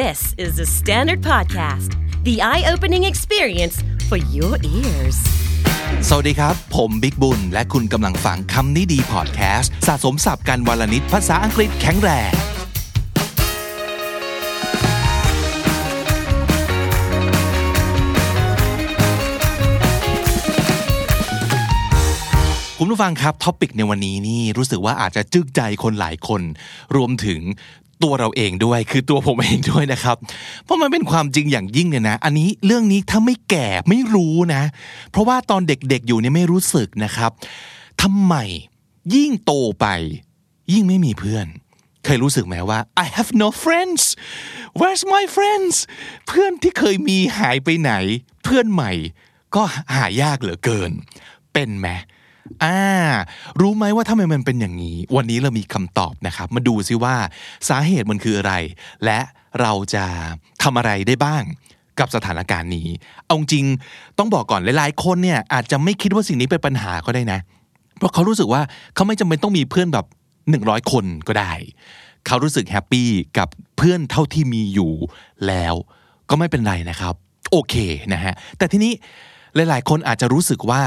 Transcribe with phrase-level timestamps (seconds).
[0.00, 1.90] This is the Standard Podcast,
[2.24, 3.76] the eye opening experience
[4.08, 5.18] for your ears.
[6.08, 12.32] สวัสดีครับ ผมบิ๊กบุญ และคุณกำลังฟังคำนี้ดีพอดแคสต์ สะสมศัพท์กันวันละนิดภาษาอังกฤษแข็งแรง
[22.84, 26.42] คุณผู้ฟังครับ topic ในวันนี้นี่รู้สึกว่าอาจจะจึกใจคนหลายคน
[26.96, 27.40] รวมถึง
[28.04, 30.16] ตัวเราเองด้วย คือตัวผมเองด้วยนะครับ
[30.64, 34.62] เพราะมันเป็นความจริงอย่างยิ่งเนี่ยนะ อันนี้เรื่องนี้ถ้าไม่แก่ไม่รู้นะ
[35.10, 37.30] เพราะว่าตอนเด็กๆอยู่เนี่ยไม่รู้สึกนะครับ
[38.02, 38.34] ทำไม
[39.14, 39.86] ยิ่งโตไป
[40.72, 41.46] ยิ่งไม่มีเพื่อน
[42.04, 44.02] เคยรู้สึกไหมว่า I have no friends
[44.78, 45.74] where's my friends
[46.26, 47.92] เพื่อนที่เคยมีหายไปไหน
[48.44, 48.92] เพื่อนใหม่
[49.54, 49.62] ก็
[49.94, 50.90] หายากเหลือเกิน
[51.52, 51.88] เป็นไหม
[52.64, 52.80] อ่า
[53.60, 57.14] รู้ไหมว่าทำไมมันเป็นอย่างนี้ วันนี้เรามีคำตอบนะครับ มาดูซิว่า
[57.68, 58.54] สาเหตุมันคืออะไร
[59.04, 59.20] และ
[59.60, 60.04] เราจะ
[60.62, 61.42] ทำอะไรได้บ้าง
[61.98, 62.88] กับสถานการณ์นี้
[63.26, 63.64] เอาจริง
[64.18, 67.40] ต้องบอกก่อนหลายๆ คนเนี่ยอาจจะไม่คิดว่าสิ่งนี้เป็นปัญหาก็ได้นะ
[67.98, 68.62] เพราะเขารู้สึกว่า
[68.94, 70.06] เขาไม่จำเป็นต้องมีเพื่อนแบบ
[70.50, 71.52] หนึ่งร้อยคนก็ได้
[72.26, 73.08] เขารู้สึกแฮปปี้
[73.38, 74.92] กับเพื่อนเท่าที่มีอยู่
[75.46, 75.74] แล้ว
[76.30, 77.14] ก็ไม่เป็นไรนะครับ
[77.50, 77.74] โอเค
[78.12, 78.92] นะฮะแต่ทีนี้
[79.54, 80.82] หลาย ๆ คนอาจจะรู้สึกว่า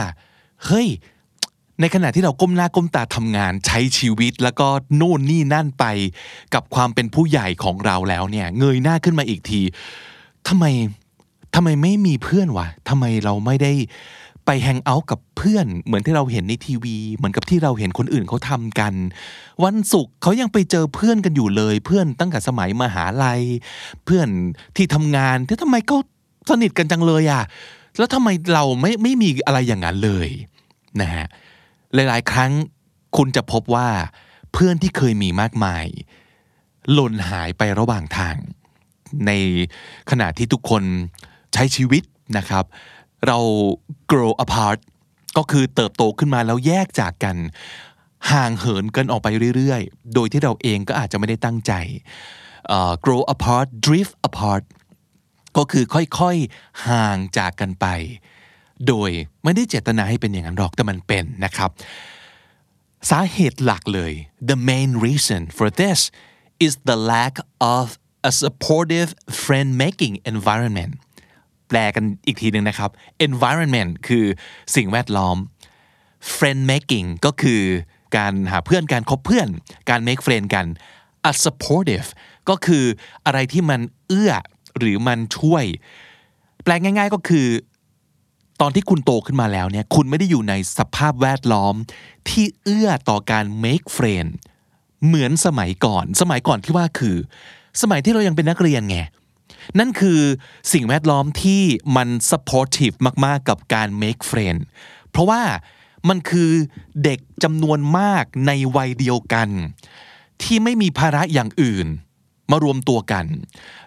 [0.66, 0.88] เฮ้ย
[1.80, 5.86] ในขณะที่เราก้มหน้าก้มตาทำงานใช้ชีวิตแล้วก็โน่นนี่นั่นไป
[6.54, 9.62] กับความเป็นผู้ใหญ่ของเราแล้วเนี่ยเงยหน้าขึ้นมาอีกที
[10.48, 10.66] ทำไม
[11.56, 13.74] ทำไมไม่มีเพื่อนวะทำไมเราไม่ได้
[14.46, 18.94] ไปแฮงเอาท์กับเพื่อน เหมือนที่เราเห็นในทีวี เหมือนกับที่เราเห็นคนอื่นเขาทำกัน
[19.64, 23.42] วันศุกร์เขายังไปเจอเพื่อนกันอยู่เลย เพื่อนตั้งแต่สมัยมหาลัย
[24.06, 24.28] เพื่อน
[24.76, 25.98] ที่ทำงานที่ทำไมเขา
[26.50, 27.44] สนิทกันจังเลยอะ
[27.98, 30.30] แล้วทำไมเราไม่ไม่มีอะไรอย่างนั้นเลย
[31.02, 31.28] นะฮะ
[31.96, 32.52] หลายๆ ครั้ง
[33.18, 33.90] คุณจะพบว่า
[34.54, 35.86] เพื่อนที่เคยมีมากมาย
[36.94, 38.36] หล่นหายไประหว่างทาง
[39.28, 39.32] ใน
[40.12, 40.84] ขณะที่ทุกคน
[41.54, 42.04] ใช้ชีวิต
[42.38, 42.66] นะครับ
[43.28, 43.40] เรา
[44.12, 44.78] grow apart
[45.38, 47.38] ก็คือเติบโตขึ้นมาแล้วแยกจากกัน
[48.32, 51.74] ห่างเหินกันออกไปเรื่อยๆ โดยที่เราเองก็อาจจะไม่ได้ตั้งใจ
[52.68, 54.64] เอ่อ grow apart drift apart
[55.58, 57.86] ก็คือค่อยๆ ห่างจากกันไป
[58.88, 59.10] โดย
[59.44, 61.70] ไม่ได้เจตนาให้เป็นอย่างนั้นหรอกแต่มันเป็นนะครับ
[63.10, 64.14] สาเหตุหลักเลย
[64.50, 66.00] the main reason for this
[66.66, 67.36] is the lack
[67.76, 67.86] of
[68.30, 69.10] a supportive
[69.44, 70.94] friend making environment
[71.70, 72.90] แปลกันอีกทีหนึ่งนะครับ
[73.28, 74.26] environment คือ
[74.76, 75.38] สิ่งแวดล้อม
[76.38, 77.62] friend making ก็คือ
[78.18, 79.48] การหาเพื่อนการคบเพื่อน
[79.90, 80.66] การ make friend กัน
[81.30, 82.08] a supportive
[82.50, 82.86] ก็คือ
[83.26, 84.34] อะไรที่มันเอื้อ
[84.80, 85.66] หรือมันช่วย
[86.64, 87.48] แปลง่าย ๆก็คือ
[88.62, 91.76] ตอนที่คุณโตขึ้นมาแล้วเนี่ยคุณไม่ได้อยู่ในสภาพแวดล้อม
[92.30, 94.30] ที่เอื้อต่อการ make friend
[95.06, 97.18] เหมือนสมัยก่อน สมัยก่อนที่ว่าคือ
[97.82, 98.98] สมัยที่เรายังเป็นนักเรียนไง
[99.80, 100.20] นั่นคือ
[100.74, 101.62] สิ่งแวดล้อมที่
[101.96, 104.60] มัน supportive มาก ๆ กับการ make friend
[105.12, 105.42] เพราะว่า
[106.10, 106.52] มันคือ
[107.04, 109.50] เด็กจำนวนมากในวัยเดียวกัน
[110.44, 111.88] ที่ไม่มีภาระอย่างอื่น
[112.52, 113.26] มารวมตัวกัน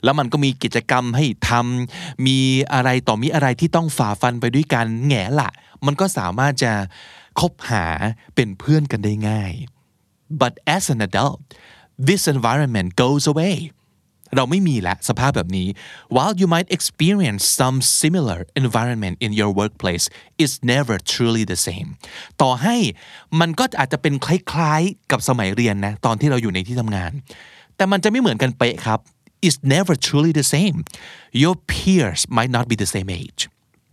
[0.05, 2.39] แล้วมันก็มีกิจกรรมให้ทำมี
[2.73, 5.51] อะไรต่อมีอะไรที่ต้องฝ่าฟันไปด้วยกันแง่ละ
[5.87, 6.73] มันก็สามารถจะ
[7.41, 7.87] คบหา
[8.35, 9.53] เป็นเพื่อนกันได้ง่าย
[10.41, 11.41] but as an adult
[12.09, 13.57] this environment goes away
[14.37, 15.69] เราไม่มีละสภาพแบบนี้
[16.15, 20.05] while you might experience some similar environment in your workplace
[20.43, 21.89] it's never truly the same
[22.43, 22.77] ต่อให้
[23.41, 27.13] มันก็อาจจะเป็นคล้ายๆ กับสมัยเรียนนะ ตอนที่เราอยู่ในที่ทำงาน
[27.79, 29.01] แต่มันจะไม่เหมือนกันเป๊ะครับ
[29.47, 30.79] it's never truly the same
[31.43, 33.43] your peers might not be the same age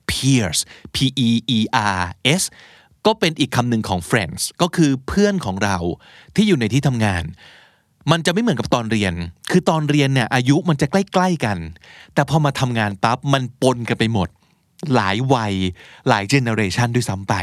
[0.09, 0.59] peers
[0.94, 0.97] p
[1.28, 1.59] e e
[2.00, 2.03] r
[2.41, 2.44] s
[3.06, 5.78] ก็เป็นอีกคำหนึ่งของ friends ก็คือเพื่อนของเรา
[6.35, 7.23] ที่อยู่ในที่ทำงาน
[8.12, 9.13] มันจะไม่เหมือนกับตอนเรียน
[9.51, 11.57] คือตอนเรียนเนี่ยอายุมันจะใกล้ๆกัน
[12.13, 14.29] แต่พอมาทำงานปั๊บมันปนกันไปหมด
[14.96, 15.53] หลายวัย
[16.07, 17.34] หลายเจเนอเรชันด้วยซ้ำไป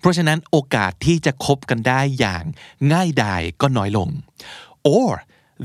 [0.00, 2.44] เพราะฉะนั้นโอกาสที่จะคบกันได้อย่าง
[2.92, 4.08] ง่ายดายก็น้อยลง
[4.96, 5.12] or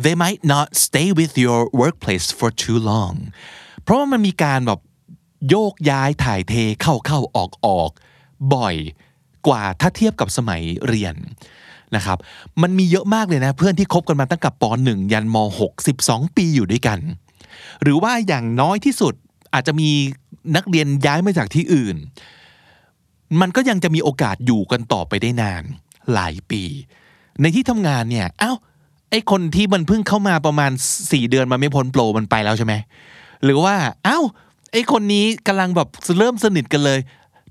[0.04, 3.16] they might not stay with your workplace for too long
[3.84, 4.80] เพราะว่ามันมีการแบบ
[5.50, 7.92] โยกย้ายถ่ายเทเข้าเข้าออกออก
[8.54, 8.76] บ่อย
[9.48, 11.16] กว่าถ้าเทียบกับสมัยเรียน
[11.96, 12.18] นะครับ
[12.62, 15.72] มันมีเยอะมากเลยนะ เพื่อนที่คบกันมาตั้งแต่ป .1 ยันม .6
[16.04, 17.00] 12 ปีอยู่ด้วยกัน
[17.82, 19.14] หรือว่าอย่างน้อยที่สุด
[19.54, 19.90] อาจจะมี
[20.56, 21.98] นักเรียนย้ายมาจากที่อื่น
[23.42, 25.64] มันก็ยังจะมีโอกาสอยู่กันต่อไปได้นาน
[26.14, 26.64] หลายปี
[27.42, 28.52] ในที่ทำงานเนี่ยเอ้า
[29.12, 32.74] ไอคนที่มันเพิ่งเข้ามาประมาณ 4 เดือนมันไม่พ้นโปรมันไปแล้วใช่ไหม
[33.44, 33.76] หรือว่า
[34.08, 34.24] อ้าว
[34.72, 37.00] ไอคนนี้กำลังแบบเริ่มสนิทกันเลย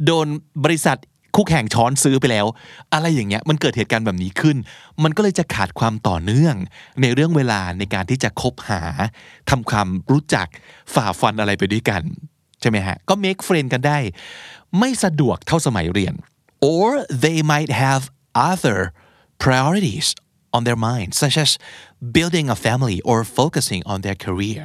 [0.04, 0.26] โดน
[0.64, 0.98] บริษัท
[1.36, 2.46] คู่แข่งช้อนซื้อไปแล้ว
[2.92, 4.56] อะไรอย่างเงี้ยมันเกิดเหตุการณ์แบบนี้ขึ้น
[5.02, 6.54] มันก็เลยจะขาดความต่อเนื่อง
[7.02, 8.82] ในเรื่องเวลาในการที่จะคบหา
[9.50, 10.46] ทำความรู้จัก
[10.94, 12.02] ฝ่าฟันอะไรไปด้วยกัน
[12.60, 13.98] ใช่ไหมฮะก็ make friend กันได้
[14.78, 16.14] ไม่สะดวกเท่าสมัยเรียน
[16.72, 16.86] or
[17.24, 18.02] they might have
[18.50, 18.78] other
[19.42, 20.08] priorities
[20.56, 21.50] on their mind such as
[22.16, 24.62] building a family or focusing on their career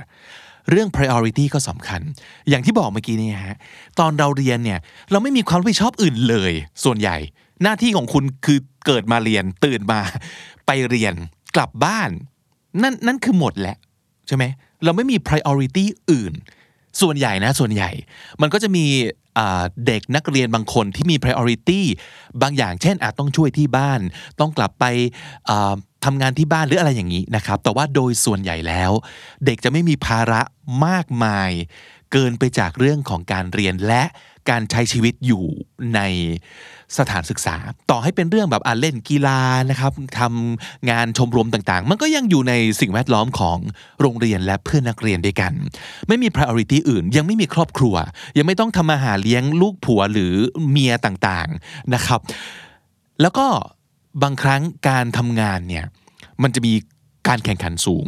[0.70, 2.02] เรื่อง priority ก็สำคัญ
[2.50, 3.58] อย่างที่บอกเมื่อกี้นี่ฮะ
[4.00, 4.80] ตอนเราเรียนเนี่ย
[5.12, 6.54] เราไม่มีความรับผิดชอบอื่นเลย
[6.84, 7.18] ส่วนใหญ่
[7.64, 10.00] หน้าที่ของคุณคือเกิดมาเรียน ตื่นมา
[10.66, 11.14] ไปเรียน
[11.56, 12.10] กลับบ้าน
[12.84, 13.78] นั่นนั่นคือหมดแหละ
[14.28, 14.44] ใช่ไหม
[14.84, 16.34] เราไม่มี priority อื่น
[17.02, 17.90] ส่วนใหญ่นะส่วนใหญ่
[18.42, 18.86] มันก็จะมี
[19.88, 21.82] เด็กนักเรียนบางคนที่มี priority
[22.42, 24.00] บางอย่างเช่นอาจต้องช่วยที่บ้าน
[24.40, 24.86] ต้องกลับไป
[26.06, 28.92] ทำงานที่บ้านหรืออะไรอย่างนี้นะครับ แต่ว่าโดยส่วนใหญ่แล้ว
[29.46, 30.42] เด็กจะไม่มีภาระ
[30.86, 31.52] มากมาย
[32.12, 34.04] เกินไปจากเรื่องของการเรียนและ
[34.50, 35.44] การใช้ชีวิตอยู่
[35.96, 36.00] ใน
[36.98, 37.56] สถานศึกษา
[37.92, 43.58] ต่อให้เป็นเรื่องแบบอ่าเล่นกีฬานะครับทำงานชมรมต่างๆ มันก็ยังอยู่ในสิ่งแวดล้อมของ
[44.02, 45.54] โรงเรียนและเพื่อนนักเรียนด้วยกัน
[46.08, 47.96] ไม่มี priority อื่น ยังไม่มีครอบครัว
[48.38, 50.34] ยังไม่ต้องทำมาหาเลี้ยงลูกผัวหรือ
[50.70, 52.20] เมียต่างๆนะครับ
[53.22, 53.46] แล้วก็
[54.24, 55.86] บางครั้งการทำงานเนี่ย
[56.44, 56.74] มันจะมี
[57.28, 58.06] การแข่งขันสูง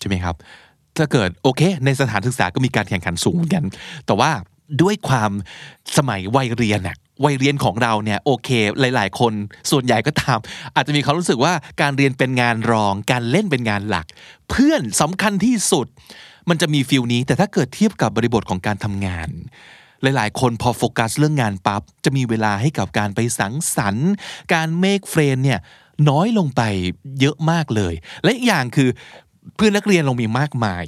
[0.00, 0.36] ใช่ไหมครับ
[0.96, 3.64] ถ้าเกิดโอเค ในสถานศึกษาก็มีการแข่งขันสูงเหมือนกัน
[4.06, 4.30] แต่ว่า
[4.82, 5.32] ด้วยความ
[5.96, 8.48] สมัยวัยเรียนน่ะวัยเรียนของเราเนี่ยโอเค
[8.80, 9.32] หลาย ๆ คน
[9.70, 10.38] ส่วนใหญ่ก็ตาม
[10.74, 14.06] อาจจะมีความรู้สึกว่าการเรียนเป็นงานรอง การเล่นเป็นงานหลัก
[14.50, 15.86] เพื่อนสำคัญที่สุด
[16.48, 19.28] มันจะมีฟิลนี้ แต่ถ้าเกิดเทียบกับบริบทของการทำงาน
[20.02, 24.12] หลาย ๆ คนพอโฟกัสเรื่องงานปุ๊บจะมีเวลาให้กับการไปสังสรรค์
[24.54, 25.60] การ make friend เนี่ย
[26.10, 26.62] น้อยลงไป
[27.20, 28.88] เยอะมากเลย และอีกอย่างคือ
[29.56, 30.84] เพื่อนนักเรียนเรามีมากมาย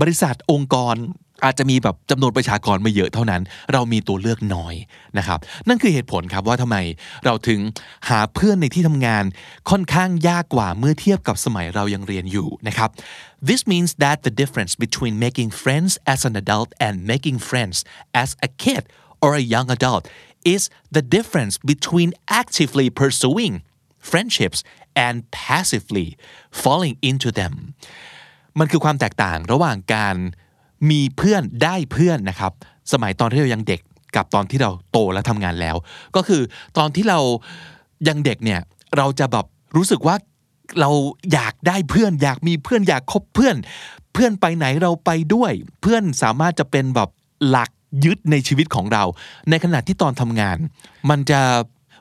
[0.00, 0.94] บริษัทองค์กร
[1.44, 3.42] อาจจะมีแบบจำนวนประชากรไม่เยอะเท่านั้น
[3.72, 4.74] เรามีตัวเลือกน้อย
[5.18, 5.38] นะครับ
[5.68, 6.76] นั่นคือเหตุผลครับว่าทำไม
[7.24, 7.60] เราถึง
[8.08, 9.24] หาเพื่อนในที่ทำงาน
[9.70, 12.90] ค่อนข้างยากกว่าเมื่อเทียบกับสมัยเรายังเรียนอยู่นะครับ
[13.48, 17.76] This means that the difference between making friends as an adult and making friends
[18.22, 18.82] as a kid
[19.22, 20.04] or a young adult
[20.54, 20.62] is
[20.96, 22.10] the difference between
[22.40, 23.54] actively pursuing
[24.10, 24.60] friendships
[25.06, 25.16] and
[25.48, 26.08] passively
[26.62, 27.54] falling into them
[28.58, 30.16] มันคือความแตกต่างระหว่างการ
[30.90, 32.52] มีเพื่อนได้เพื่อนนะครับ
[32.92, 33.80] สมัยตอนที่เรายังเด็ก
[34.16, 35.76] กับตอนที่เราโตและทำงานแล้ว
[36.16, 36.42] ก็คือ
[36.78, 37.18] ตอนที่เรา
[38.08, 38.60] ยังเด็กเนี่ย
[38.96, 39.46] เราจะแบบ
[39.76, 40.16] รู้สึกว่า
[40.80, 40.90] เรา
[41.32, 43.56] อยากได้เพื่อน อยากมีเพื่อนอยากคบเพื่อน
[44.12, 47.08] เพื่อนไปไหนเราไปด้วย เพื่อนสามารถจะเป็นแบบ
[47.48, 47.70] หลัก
[48.04, 49.04] ยึดในชีวิตของเรา
[49.50, 50.56] ในขณะที่ตอนทำงาน
[51.10, 51.40] มันจะ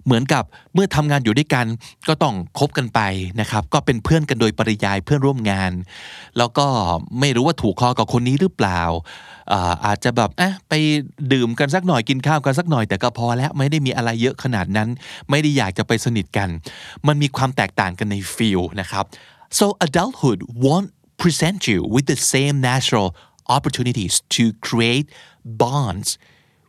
[0.05, 0.43] เหมือนกับ
[0.73, 1.65] เมื่อทำงานอยู่ด้วยกัน
[2.07, 2.99] ก็ต้องคบกันไป
[3.41, 5.71] นะครับ ก็เป็นเพื่อนกันโดยปริยายเพื่อนร่วมงาน
[6.37, 6.65] แล้วก็
[7.19, 8.81] ไม่รู้ว่าถูกคอกับคนนี้หรือเปล่า
[9.85, 10.73] อาจจะแบบอะไป
[11.33, 14.89] ดื่มกันสักหน่อยกินข้าวกันสักหน่อยแต่ก็พอแล้วไม่ได้มีอะไรเยอะขนาดนั้น
[15.29, 16.49] ไม่ได้อยากจะไปสนิทกัน
[17.07, 19.05] มันมีความแตกต่างกันในฟิลนะครับ
[19.59, 20.89] so adulthood won't
[21.21, 23.07] present you with the same natural
[23.55, 25.07] opportunities to create
[25.61, 26.09] bonds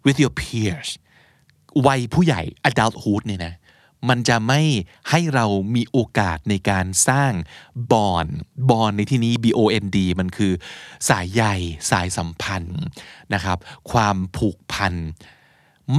[0.04, 0.88] with your peers
[1.86, 3.54] วัยผู้ใหญ่ adulthood เนี่ยนะ
[4.08, 4.60] มันจะไม่
[5.10, 7.32] ให้เรามีโอกาสในการสร้าง
[7.92, 8.26] บอน
[8.70, 10.52] บอนในที่นี้ B O N D มันคือ
[11.08, 11.42] สายใย
[11.90, 12.82] สายสัมพันธ์
[13.34, 13.58] นะครับ
[13.90, 14.94] ความผูกพัน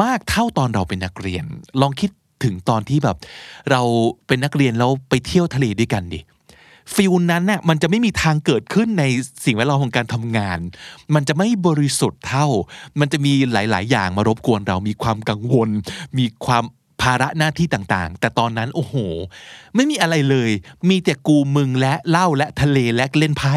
[0.02, 1.46] มากเท่าตอนเราเป็นนักเรียน
[1.82, 2.10] ลองคิด
[2.44, 3.18] ถึงตอนที่แบบ
[3.72, 3.82] เรา
[4.28, 6.20] เป็นนักเรียนแล้วไปเที่ยวทะเลด้วยกันดิ
[6.96, 9.04] ฟิลนั้นน่ะมันจะไม่มีทางเกิดขึ้นใน
[9.46, 10.60] สิ่งแวดล้อมของการทำงาน
[11.14, 12.48] มันจะไม่บริสุทธิ์เท่า
[13.00, 15.70] มันจะมีหลาย ๆ อย่างมารบกวนเรา มีความกังวล
[16.18, 16.64] มีความ
[17.02, 18.96] ภาระหน้าที่ต่างๆ แต่ตอนนั้นโอ้โห
[19.76, 20.52] ไม่มีอะไรเลย
[20.90, 23.56] มีแต่กูมึงและเหล้าและทะเลและเล่นไพ่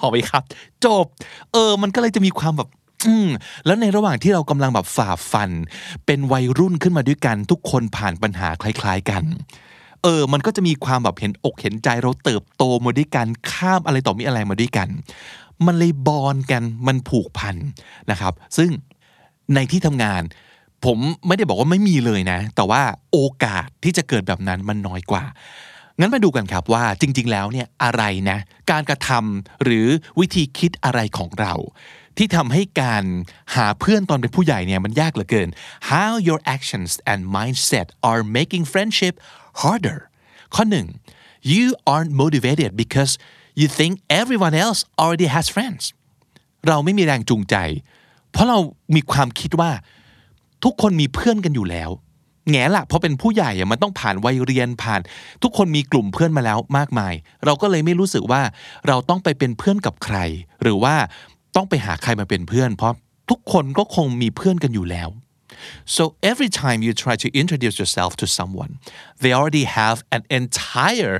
[0.00, 0.42] หอไหมครับ
[0.84, 1.04] จบ
[1.52, 2.68] เออ มันก็เลยจะมีความแบบ
[3.06, 3.28] อืม
[3.66, 5.50] แล้วในระหว่างที่เรากำลังแบบฝ่าฟัน
[6.06, 9.24] เป็นวัยรุ่นขึ้นมาด้วยกันทุกคนผ่านปัญหาคล้าย ๆ กัน
[10.02, 14.88] เออ มันก็จะมีความแบบเห็นอกเห็นใจเราเติบโตมาด้วยกันข้ามอะไรต่อมีอะไรมาด้วยกัน
[15.66, 17.56] มันเลยบอนกันมันผูกพัน
[18.10, 18.70] นะครับ ซึ่ง
[19.54, 20.22] ในที่ทำงาน
[20.84, 25.24] ผมไม่ได้บอกว่าไม่มีเลยนะ แต่ว่าโอกาสที่จะเกิดแบบนั้นมันน้อยกว่า
[25.98, 28.38] งั้นมาดูกันครับว่าจริง ๆ แล้วเนี่ยอะไรนะ
[28.70, 29.86] การกระทำหรือ
[30.20, 31.54] วิธีคิดอะไรของเรา
[32.16, 33.04] ที่ทำให้การ
[33.54, 35.48] หาเพื่อนตอนเป็นผู้ใหญ่เนี่ยมันยากเหลือเกิน
[35.90, 39.14] how your actions and mindset are making friendship
[39.62, 39.98] harder
[40.54, 40.86] ข้อหนึ่ง
[41.52, 43.12] you aren't motivated because
[43.60, 45.84] you think everyone else already has friends
[46.68, 47.56] เราไม่มีแรงจูงใจ
[48.32, 48.58] เพราะเรา
[48.94, 49.70] มีความคิดว่า
[50.64, 51.90] ทุกคนมีเพื่อนกันอยู่แล้ว
[52.50, 55.00] แง่ละเพราะเป็นผู้ใหญ่มันต้องผ่านวัยเรียนผ่าน
[55.42, 58.42] ทุกคนมีกลุ่มเพื่อนมาแล้วมากมาย เราก็เลยไม่รู้สึกว่า
[58.86, 60.16] เราต้องไปเป็นเพื่อนกับใคร
[60.62, 60.94] หรือว่า
[61.56, 62.92] ต้องไปหาใครมาเป็นเพื่อน เพราะ
[63.30, 65.08] ทุกคนก็คงมีเพื่อนกันอยู่แล้ว
[65.95, 68.71] so every time you try to introduce yourself to someone
[69.21, 71.15] they already have an entire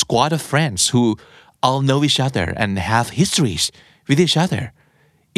[0.00, 1.04] squad of friends who
[1.64, 3.64] all know each other and have histories
[4.08, 4.64] with each other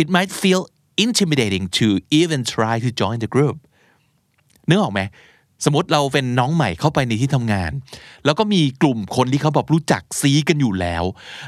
[0.03, 0.63] it might feel
[1.07, 1.87] intimidating to
[2.21, 3.57] even try to join the group
[4.69, 5.01] นึกออกไหม
[5.65, 7.73] สมมติเราเป็นน้องใหม่เข้าไปในที่ทำงาน
[8.25, 11.05] แล้วก็มีกลุ่มคนที่เขาแบบรู้จักซีกันอยู่แล้ว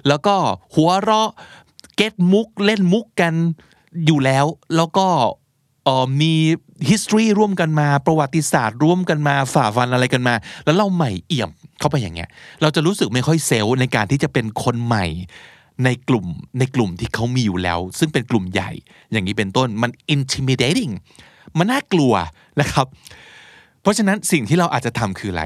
[0.08, 0.34] แล้วก็
[0.74, 1.30] หัวเราะ
[1.96, 3.34] เก็ตมุกเล่นมุกกัน
[4.06, 4.44] อยู่แล้ว
[4.76, 5.06] แล้วก็
[5.84, 6.34] เอ่อมี
[6.89, 12.29] history ร่วมกันมาประวัติศาสตร์ร่วมกันมาฝ่าฟันอะไรกันมา แล้วเราใหม่เอี่ยมเข้าไปอย่างเงี้ย
[12.61, 15.05] เราจะรู้สึกไม่ค่อยเซลล์ในการที่จะเป็นคนใหม่
[15.85, 16.25] ในกลุ่ม
[16.59, 18.71] ในกลุ่มที่เขามีอยู่แล้ว ซึ่งเป็นกลุ่มใหญ่
[19.11, 20.91] อย่างนี้เป็นต้นมัน intimidating
[21.57, 22.13] มันน่ากลัว
[22.61, 22.87] นะครับ
[23.81, 25.43] เพราะฉะนั้นสิ่งที่เราอาจจะทำคืออะไร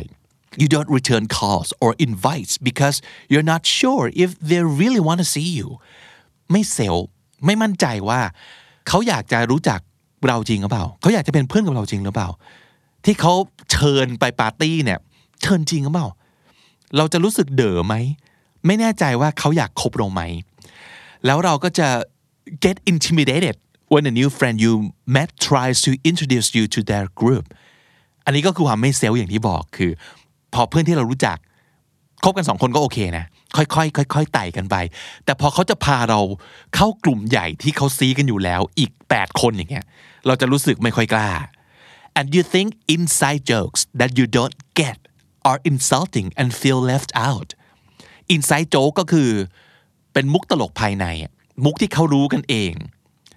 [0.61, 2.97] you don't return calls or invites because
[3.31, 5.69] you're not sure if they really want to see you
[6.51, 6.97] ไม่เซล
[7.45, 8.21] ไม่มั่นใจว่า
[8.87, 9.79] เขาอยากจะรู้จัก
[10.27, 12.29] เราจริงหรือเปล่าเขาอยากจะเป็นเพื่อนกับเราจริงหรือเปล่า
[13.05, 13.33] ที่เขา
[13.71, 14.99] เชิญไปปาร์ตี้เนี่ย
[15.41, 16.07] เชิญจริงหรือเปล่า
[16.97, 17.95] เราจะรู้สึกเด๋อไหม
[18.65, 20.21] ไม่แน่ใจว่าเขาอยากคบเราไหม
[21.25, 21.87] แล้วเราก็จะ
[22.63, 23.55] get intimidated
[23.93, 24.73] when a new friend you
[25.15, 27.45] met tries to introduce you to their group
[28.25, 29.91] อันนี้ก็คือความไม่เซลล์อย่างที่บอกคือ
[30.53, 31.37] พอเพื่อนที่เรารู้จัก
[32.23, 33.25] คบกันสองคนก็โอเคนะ
[33.55, 34.75] ค่อยๆค่อยๆไต่กันไป
[35.25, 36.19] แต่พอเขาจะพาเรา
[36.75, 39.85] เข้ากลุ่มใหญ่ที่เขาซีกันอยู่แล้วอีก 8 คนอย่างเงี้ย
[40.27, 41.29] เราจะรู้สึกไม่ค่อยกล้า
[42.19, 44.97] and you think inside jokes that you don't get
[45.49, 47.49] are insulting and feel left out
[48.35, 49.29] inside joke ก็คือ
[50.13, 51.05] เป็นมุกตลกภายใน
[51.65, 52.73] มุกที่เขารู้กันเอง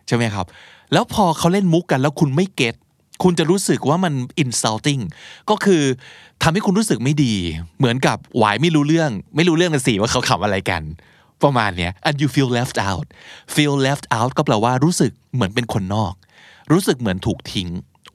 [0.06, 0.46] ใช่ไหมครับ
[0.92, 2.74] แล้วพอเขาเล่นมุกกันแล้วคุณไม่เก็ต
[3.22, 5.02] คุณจะรู้สึกว่ามัน insulting
[5.50, 5.82] ก็คือ
[6.42, 7.34] ทำให้คุณรู้สึกไม่ดี
[7.78, 10.82] เหมือนกับหวายไม่รู้เรื่อง ไม่รู้เรื่องกันสิว่าเขาขำอะไรกัน
[11.42, 13.06] ประมาณเนี้ย and you feel left out
[13.54, 16.14] feel left out ก็แปลว่ารู้สึกเหมือนเป็นคนนอก
[16.72, 17.68] รู้สึกเหมือนถูกทิ้ง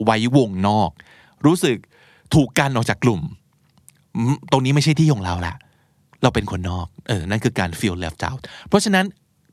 [0.04, 0.90] ไว้วงนอก
[1.46, 1.76] รู้สึก
[2.34, 3.20] ถูกกันออกจากกลุ่ม
[4.50, 5.54] ตรงนี้ไม่ใช่ที่ของเราละ
[6.22, 9.06] เราเป็นคนนอก เออ นั่นคือการ feel left out เพราะฉะนั้น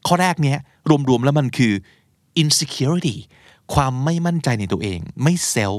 [0.08, 0.58] ข้อแรกเนี้ย
[1.10, 1.74] รวมๆแล้วมันคือ
[2.42, 3.18] insecurity
[3.74, 5.74] ความไม่มั่นใจในตัวเอง ไม่เซล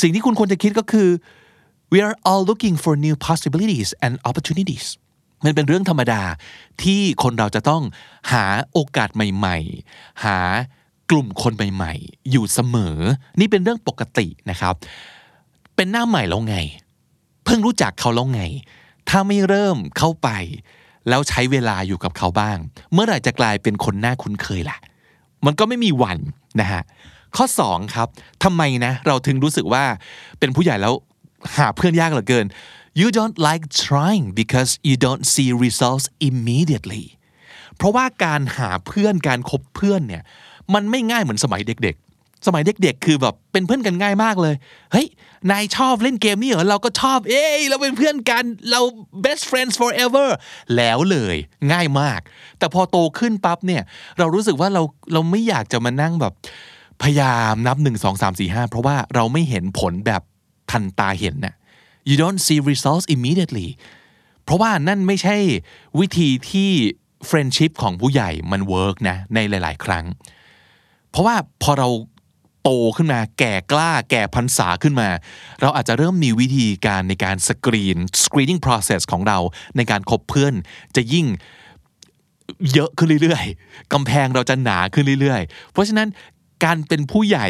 [0.00, 1.08] สิ่งที่คุณควรจะคิดก็คือ
[1.92, 4.86] we are all looking for new possibilities and opportunities
[5.44, 6.22] มันเป็นเรื่องธรรมดา
[6.82, 7.82] ที่คนเราจะต้อง
[8.32, 9.58] หาโอกาสใหม่
[9.90, 10.38] ๆ หา
[11.10, 12.96] กลุ่มคนใหม่ๆ อยู่เสมอ
[13.40, 14.74] นี่เป็นเรื่องปกตินะครับ
[15.76, 16.56] เป็นหน้าใหม่แล้วไง
[17.44, 18.42] เพิ่งรู้จักเขาแล้วไง
[19.08, 20.28] ถ้าไม่เริ่มเข้าไป
[21.08, 22.58] แล้วใช้เวลาอยู่กับเขาบ้าง
[22.92, 24.78] เมื่อไหร่จะกลายเป็นคนหน้าคุ้นเคยล่ะ
[25.46, 26.18] มันก็ไม่มีวัน
[26.60, 26.82] นะฮะ
[27.36, 28.08] ข้อ 2 ครับ
[28.44, 29.84] ทำไมนะ เราถึงรู้สึกว่า
[30.38, 30.94] เป็นผู้ใหญ่แล้ว
[31.56, 32.46] หาเพื่อนยากเหลือเกิน
[33.00, 37.04] you don't like trying because you don't see results immediately
[37.76, 40.22] เพราะว่าการหาเพื่อนการคบเพื่อนเนี่ย
[40.74, 44.54] มันไม่ง่ายเหมือนสมัยเด็กๆ สมัยเด็กๆ คือแบบเป็นเพื่อนกันง่ายมากเลย
[44.92, 45.06] เฮ้ย
[45.50, 48.80] นายชอบเล่นเกมนี่เหรอ เราก็ชอบ เอ้ย เราเป็นเพื่อนกัน เรา
[49.24, 50.28] best friends forever
[50.76, 51.36] แล้วเลย
[51.72, 52.20] ง่ายมาก
[52.58, 53.82] แต่พอโตขึ้นปั๊บเนี่ย
[54.18, 54.82] เรารู้สึกว่าเรา
[55.12, 56.32] เราไม่อยากจะมานั่งแบบ
[57.02, 60.22] พยายามนับหนึ่งสองสามสี่ห้าเพราะว่าเราไม่เห็นผลแบบ
[60.70, 61.54] ทันตาเห็นน่ะ
[62.08, 63.68] you don't see results immediately
[64.44, 65.36] เพราะว่านั่นไม่ใช่
[66.00, 66.70] วิธีที่
[67.30, 70.04] friendship ของผู้ใหญ่มัน work นะในหลาย ๆ ครั้ง
[71.10, 71.88] เพราะว่าพอเรา
[72.62, 75.08] โตขึ้นมาแก่กล้าแก่พรรษาขึ้นมา
[75.60, 79.38] เราอาจจะเริ่มมีวิธีการในการ screen screening process ของเรา
[79.76, 80.54] ในการคบเพื่อน
[80.96, 81.26] จะยิ่ง
[82.72, 86.08] เยอะขึ้นเรื่อยๆกำแพงเราจะหนาขึ้นเรื่อยๆ เพราะฉะนั้น
[86.64, 87.48] การเป็นผู้ใหญ่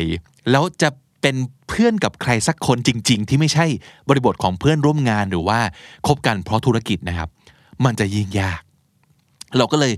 [0.51, 0.89] แล้วจะ
[1.23, 1.37] เป็น
[1.69, 3.67] เพื่อนกับใครสักคนจริง ๆ ที่ไม่ใช่
[4.09, 5.61] บริบทของเพื่อนร่วมงานหรือว่า
[6.07, 7.29] คบกันเพราะธุรกิจนะครับ
[7.85, 8.61] มันจะยิ่งยาก
[9.57, 9.93] เราก็เลย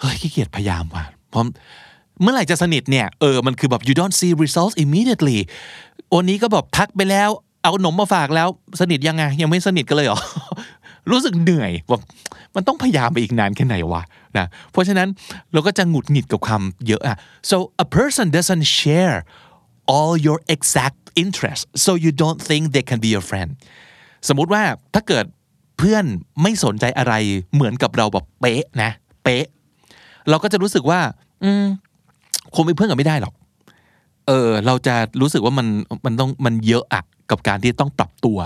[0.00, 1.44] เฮ้ยขี้เกียจพยายามว่ะเพราะ
[2.22, 5.38] เมื่อไหร่จะสนิทเนี่ยเออมันคือแบบ you don't see results immediately
[6.14, 7.30] วันนี้ก็แบบทักไปแล้ว
[7.62, 8.48] เอาขนมมาฝากแล้ว
[8.80, 10.20] สนิทยังไง ยังไม่สนิทกันเลยเหรอ
[11.10, 12.02] รู้สึกเหนื่อยแบบ
[12.54, 14.02] มันต้องพยายามไปอีกนานแค่ไหนวะ
[14.38, 15.08] นะเพราะฉะนั้น
[15.52, 17.16] เราก็จะหงุดหงิดกับความเยอะอะ
[17.50, 19.16] so a person doesn't share
[19.94, 23.50] all your exact interests so you don't think they can be your friend
[24.28, 24.62] สมมุติว่า
[24.94, 25.24] ถ้าเกิด
[25.78, 26.04] เพื่อน
[26.42, 27.14] ไม่สนใจอะไร
[27.54, 28.90] เหมือนกับเราแบบเป๊ะนะ
[29.24, 29.46] เป๊ะ
[30.28, 31.00] เราก็จะรู้สึกว่า
[31.44, 31.64] อืม
[32.54, 33.34] คงเป็นเพื่อนกันไม่ได้หรอก
[34.26, 35.66] เออ เราจะรู้สึกว่ามัน
[36.04, 38.38] มันต้องมันเยอะอะกับการที่ต้องปรับตัว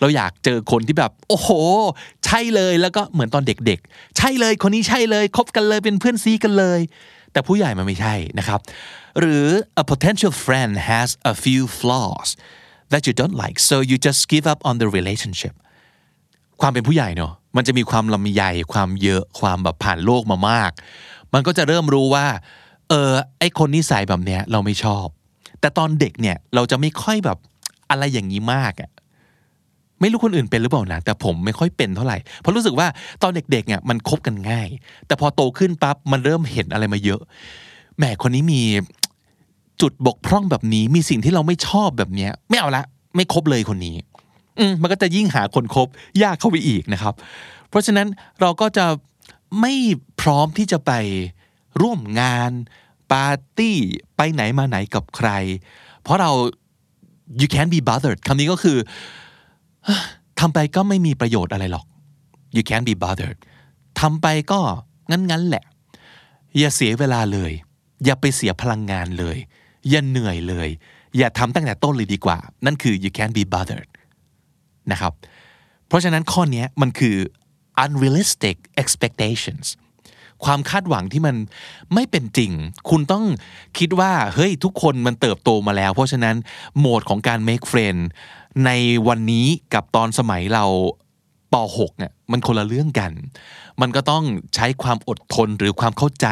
[0.00, 1.50] เราอยากเจอคนที่แบบ โอ้โห
[2.26, 6.80] ใช่เลยแล้วก็เหมือนตอนเด็กๆ ใช่เลยคนนี้ใช่เลยคบกันเลยเป็นเพื่อนซีกันเลย
[7.32, 8.60] แต่ผู้ใหญ่มันไม่ใช่นะครับ
[9.18, 9.46] หรือ
[9.82, 12.28] a potential friend has a few flaws
[12.92, 15.54] that you don't like so you just give up on the relationship
[16.60, 20.70] ความเป็นผู้ใหญ่เนอะมันจะมีความลำใหญ่ความเยอะความแบบผ่านโลกมามาก
[21.34, 22.26] มันก็จะเริ่มรู้ว่า
[22.92, 25.06] เออไอคนนิสัยแบบเนี้ยเราไม่ชอบ
[25.60, 27.38] แต่ตอนเด็กเนี่ยเราจะไม่ค่อยแบบ
[27.90, 28.90] อะไรอย่างนี้มากอะ
[30.00, 32.86] ไม่รู้คนอื่นเป็นหรือเปล่านะแต่ผมไม่ค่อยเป็นเท่าไหร่เพราะรู้สึกว่า
[33.22, 34.68] ตอนเด็กๆเนี่ยมันคบกันง่าย
[35.06, 37.20] แต่พอโตขึ้นปั๊บมันเริ่มเห็นอะไรมาเยอะ
[37.96, 38.62] แหมคนนี้มี
[39.80, 42.84] จุดบกพร่องแบบนี้มีสิ่งที่เราไม่ชอบแบบเนี้ย ไม่เอาละ
[43.16, 43.96] ไม่คบเลยคนนี้
[44.58, 45.88] อืมมันก็จะยิ่งหาคนคบ
[46.22, 47.14] ยากเข้าไปอีกนะครับ
[47.68, 48.06] เพราะฉะนั้น
[48.40, 48.86] เราก็จะ
[49.60, 49.72] ไม่
[50.20, 50.92] พร้อมที่จะไป
[51.80, 52.52] ร่วมงาน
[53.12, 53.76] ปาร์ตี้
[54.16, 55.30] ไปไหนมาไหนกับใคร
[56.02, 56.30] เพราะเรา
[57.40, 58.78] you can't be bothered คำนี้ก็คือ
[60.40, 61.86] ทำไปก็ไม่มีประโยชน์อะไรหรอก
[62.56, 63.38] you can't be bothered
[64.00, 64.60] ทำไปก็
[65.10, 65.64] งั้นๆแหละ
[66.58, 67.52] อย่าเสียเวลาเลย
[68.04, 69.36] อย่าไปเสียพลังงานเลย
[69.88, 70.68] อย่าเหนื่อยเลย
[71.18, 73.90] อย่าทำตั้งแต่ต้นเลยดีกว่า นั่นคือ you can't be bothered
[74.92, 75.12] นะครับ
[75.86, 77.16] เพราะฉะนั้นข้อนี้มันคือ
[77.84, 79.66] unrealistic expectations
[80.44, 81.36] ความคาดหวังที่มัน
[81.94, 82.52] ไม่เป็นจริง
[82.90, 83.24] คุณต้อง
[83.78, 86.36] คิดว่าเฮ้ยทุกคนมันเติบโตมาแล้ว เพราะฉะนั้น
[86.78, 88.00] โหมดของการ make friend
[88.64, 88.70] ใน
[89.08, 90.64] วันนี้กับตอนสมัยเรา
[91.52, 93.12] ป .6 เนี่ยมันคนละเรื่องกัน
[93.80, 96.28] มันก็ต้องใช้ความอดทนหรือความเข้าใจ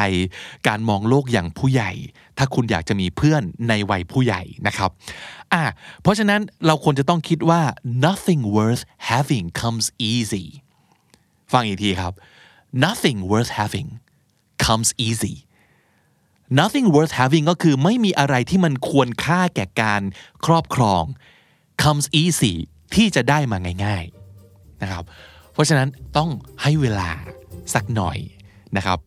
[0.67, 1.91] การมองโลกอย่างผู้ใหญ่
[2.37, 4.89] ถ้าคุณอยากจะมีเพื่อนในวัยผู้ใหญ่นะครับ
[5.53, 5.63] อะ
[6.01, 7.61] เพราะฉะนั้นเราควรจะต้องคิดว่า
[8.05, 10.45] nothing worth having comes easy
[11.53, 12.13] ฟังอีกทีครับ
[12.73, 13.89] nothing worth having
[14.65, 15.35] comes easy
[16.59, 20.01] nothing worth having ก็คือไม่มีอะไรที่มันควรค่าแก่การ
[20.45, 21.03] ครอบครอง
[21.83, 22.53] comes easy
[22.95, 25.03] ที่จะได้มาง่ายๆนะครับ
[25.53, 26.29] เพราะฉะนั้นต้อง
[26.61, 27.09] ให้เวลา
[27.73, 28.17] สักหน่อย
[28.77, 28.99] นะครับ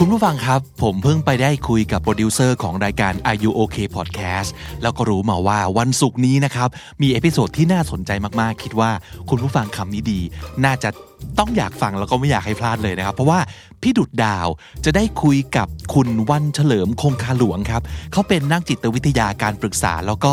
[0.00, 4.50] คุณผู้ฟังครับ ผมเพิ่งไปได้คุยกับโปรดิวเซอร์ของรายการ Are You OK Podcast
[4.82, 6.68] แล้วก็รู้มาว่าวันศุกร์นี้นะครับ
[7.02, 8.90] มี episode ที่น่าสนใจมากๆ คิดว่า
[9.30, 10.20] คุณผู้ฟังคำนี้ดี
[10.64, 10.90] น่าจะ
[11.38, 13.40] ต้องอยากฟังแล้วก็ไม่อยากให้พลาดเลยนะครับ เพราะว่า
[13.82, 14.46] พี่ดุดดาว
[14.84, 20.32] จะได้คุยกับคุณวันเฉลิมคงคาหลวงครับเขาเป็นนักจิตวิทยาการปรึกษาแล้วก็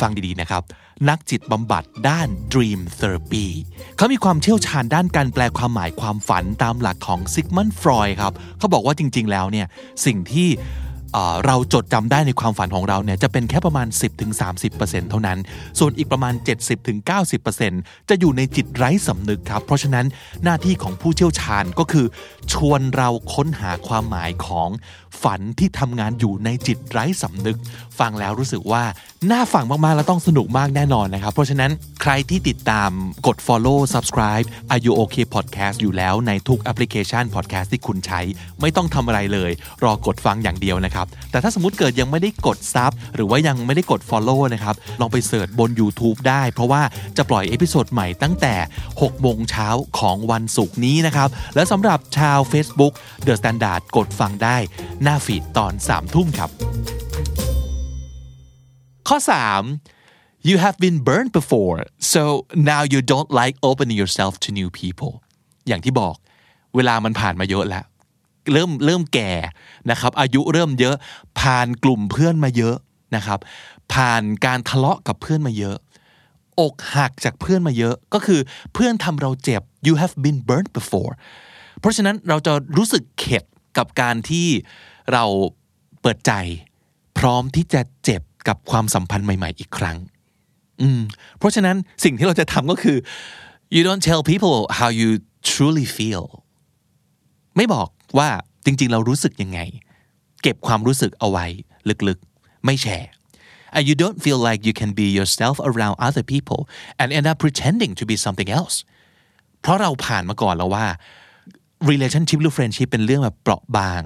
[0.00, 0.62] ฟังดีๆนะครับ
[1.08, 3.46] นักจิตบำบัดด้าน Dream Therapy
[3.96, 9.66] เขามีความเชี่ยวชาญด้านการแปลความหมายความฝันตามหลักของซิกมันฟรอยครับ เขาบอกว่าจริงๆแล้วเนี่ย
[10.06, 10.48] สิ่งที่
[11.46, 13.86] เราจดจำได้ในความฝันของเราเนี่ยจะเป็นแค่ประมาณ
[14.48, 15.38] 10-30%เท่านั้น
[15.78, 16.34] ส่วนอีกประมาณ
[17.20, 20.06] 70-90%จะอยู่ในจิตไร้สำนึกครับ เพราะฉะนั้น
[20.44, 22.06] หน้าที่ของผู้เชี่ยวชาญก็คือ
[22.52, 24.70] ชวนเราค้นหาความหมายของ
[25.22, 27.58] ฝันที่ทำงานอยู่ในจิตไร้สำนึก
[27.98, 28.82] ฟังแล้วรู้สึกว่า
[29.30, 31.70] น่าฟังมากๆ แล้วต้องสนุกมากแน่นอนนะครับ เพราะฉะนั้น
[32.02, 32.90] ใครที่ติดตาม
[33.26, 38.20] กด follow subscribe Are You OK Podcast อยู่แล้วในทุกแอปพลิเคชัน podcast ที่คุณใช้
[38.60, 39.50] ไม่ต้องทำอะไรเลย
[39.84, 40.97] รอกดฟังอย่างเดียวนะครับ
[41.30, 46.82] แต่ถ้าสมมติเกิดยังไม่ได้กด sub หรือว่ายังไม่ได้กด follow นะครับ ลองไป search บน YouTube ได้ เพราะว่า
[47.16, 48.54] จะปล่อย episode ใหม่ตั้งแต่
[48.88, 52.92] 6โมงเช้าของวันศุกร์นี้นะครับ และสำหรับชาว Facebook
[53.26, 54.56] The Standard กดฟังได้
[55.02, 56.50] หน้า feed ตอน3ทุ่มครับ
[59.08, 59.18] ข้อ
[59.82, 61.78] 3 you have been burned before
[62.12, 62.22] so
[62.72, 65.12] now you don't like opening yourself to new people
[65.68, 66.16] อย่างที่บอก
[66.76, 67.84] เวลามันผ่านมาเยอะแล้ว
[68.52, 69.32] เริ่มเริ่มแก่
[69.90, 70.94] นะครับ อายุเริ่มเยอะ
[71.40, 72.76] ผ่านกลุ่มเพื่อนมาเยอะ
[73.16, 73.38] นะครับ
[73.92, 75.76] ผ่านการทะเลาะกับเพื่อนมาเยอะ
[76.60, 78.40] อกหักจากเพื่อนมาเยอะ ก็คือ
[78.74, 81.12] เพื่อนทำเราเจ็บ you have been burned before
[81.80, 83.44] เพราะฉะนั้นเราจะรู้สึกเข็ด
[83.78, 84.46] กับการที่
[85.12, 85.24] เรา
[86.00, 86.32] เปิดใจ
[87.18, 89.96] พร้อมที่จะเจ็บกับความสัมพันธ์ใหม่ๆอีกครั้ง
[90.80, 91.00] อืม
[91.38, 92.96] เพราะฉะนั้นสิ่งที่เราจะทำก็คือ
[93.74, 95.10] you don't tell people how you
[95.50, 96.24] truly feel
[97.56, 98.28] ไม่บอก ว่า
[98.64, 99.60] จริง ๆ เรารู้สึกยังไง
[100.42, 101.46] เก็บความรู้สึกเอาไว้
[102.08, 103.10] ลึกๆ ไม่แชร์
[103.76, 106.60] and you don't feel like you can be yourself around other people
[107.00, 108.76] and end up pretending to be something else
[109.60, 110.86] เพราะเราผ่านมาก่อนแล้วว่า
[111.90, 114.02] relationship หรือ friendship เป็นเรื่องแบบเปราะบาง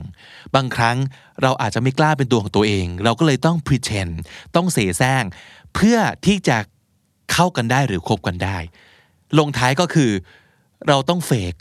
[0.54, 0.96] บางครั้ง
[1.42, 4.12] เราอาจจะไม่กล้าเป็นตัวของตัวเอง เราก็เลยต้อง pretend
[4.56, 5.22] ต้องเสแสร้ง
[5.74, 6.56] เพื่อที่จะ
[7.32, 8.58] เข้ากันได้หรือคบกันได้
[9.38, 10.10] ลงท้ายก็คือ
[10.88, 11.54] เราต้องเฟก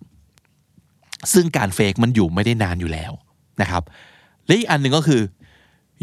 [1.34, 3.12] ซึ่งการเฟกมันอยู่ไม่ได้นานอยู่แล้ว
[3.62, 3.84] นะครับ
[4.46, 5.22] และอีกอันหนึ่งก็คือ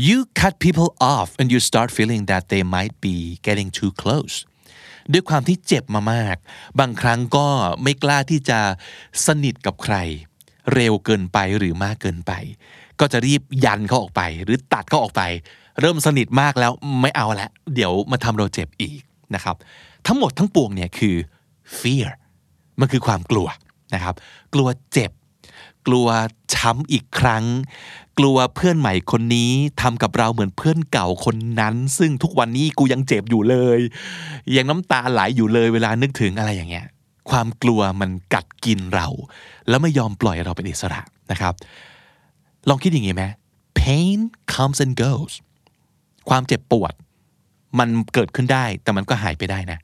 [0.08, 4.36] you cut people off and you start feeling that they might be getting too close
[5.12, 6.36] ด้วยความที่เจ็บมามาก
[6.80, 7.46] บางครั้งก็
[7.82, 8.58] ไม่กล้าที่จะ
[9.26, 9.96] สนิทกับใคร
[10.74, 12.32] เร็วเกินไปหรือมากเกินไป
[13.00, 15.22] ก็จะรีบยันเขาออกไป หรือตัดเขาออกไป
[15.80, 19.00] เริ่มสนิทมากแล้วไม่เอาละ เดี๋ยวมาทำเราเจ็บอีก
[19.34, 19.56] นะครับ
[20.06, 21.16] ทั้งหมดทั้งปวงเนี่ยคือ
[21.78, 22.08] fear
[22.80, 23.48] มันคือความกลัว
[23.94, 24.14] นะครับ
[24.54, 25.10] กลัวเจ็บ
[25.86, 26.08] กลัว
[26.54, 27.44] ช้ำอีกครั้ง
[28.18, 33.80] กลัวเพื่อนใหม่คนนี้ทำกับเราเหมือนเพื่อนเก่าคนนั้น ซึ่งทุกวันนี้กูยังเจ็บอยู่เลย
[34.56, 36.86] ยังน้ำตาไหลอยู่เลยเวลานึกถึงอะไรอย่างเงี้ย
[37.30, 39.06] ความกลัวมันกัดกินเรา
[39.68, 41.54] แล้วไม่ยอมปล่อยเราเป็นอิสระนะครับ
[42.68, 43.24] ลองคิดอย่างงี้ไหม
[43.78, 44.18] pain
[44.54, 45.34] comes and goes
[46.28, 46.92] ความเจ็บปวด
[47.78, 49.78] มันเกิดขึ้นได้แต่มันก็หายไปได้นะ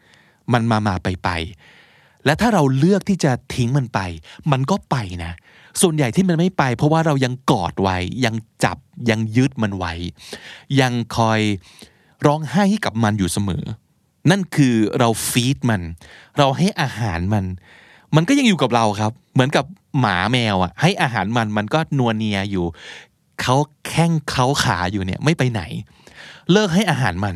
[0.53, 1.29] มันมามาไปไป
[2.25, 4.01] และถ้าเราเลือกที่จะทิ้งมันไป
[4.53, 5.33] มันก็ไปนะ
[5.83, 8.35] ส่วนใหญ่ที่มันไม่ไป เพราะว่าเรายังกอดไว้ ยัง
[8.65, 8.79] จับ
[9.11, 9.93] ยังยึดมันไว้
[10.81, 11.41] ยังคอย
[12.27, 13.65] ร้องไห้ให้กับมันอยู่เสมอ
[14.31, 15.83] นั่นคือเราฟีดมัน
[16.39, 17.45] เราให้อาหารมัน
[18.17, 19.65] มันก็ยังอยู่กับเราครับ เหมือนกับ
[20.01, 22.67] หมาแมวอะ ให้อาหารมันมันก็นัวเนียอยู่
[23.43, 23.57] เขา
[23.89, 25.63] แข้งเขาขาอยู่เนี่ยไม่ไปไหน
[26.53, 27.35] เลิกให้อาหารมัน